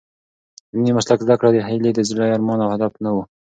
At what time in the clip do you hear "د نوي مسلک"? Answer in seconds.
0.71-1.19